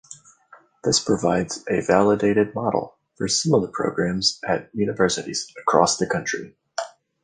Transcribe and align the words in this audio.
This 0.83 0.99
provides 0.99 1.63
a 1.69 1.81
validated 1.81 2.55
model 2.55 2.97
for 3.15 3.27
similar 3.27 3.67
programs 3.67 4.39
at 4.47 4.71
universities 4.73 5.45
across 5.61 5.97
the 5.97 6.07
country. 6.07 6.55